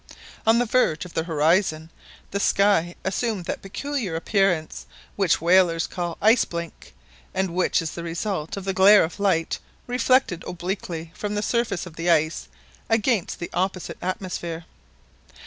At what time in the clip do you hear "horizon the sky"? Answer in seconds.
1.25-2.95